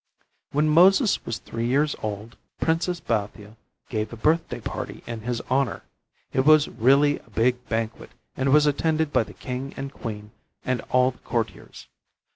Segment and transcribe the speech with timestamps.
[0.51, 3.55] When Moses was three years old, Princess Bathia
[3.89, 5.83] gave a birthday party in his honor.
[6.33, 10.31] It was really a big banquet and was attended by the king and queen
[10.65, 11.87] and all the courtiers.